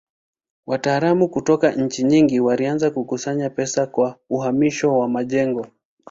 Wataalamu 0.67 1.29
kutoka 1.29 1.71
nchi 1.71 2.03
nyingi 2.03 2.39
walianza 2.39 2.89
kukusanya 2.91 3.49
pesa 3.49 3.87
kwa 3.87 4.19
uhamisho 4.29 4.99
wa 4.99 5.09
majengo. 5.09 5.67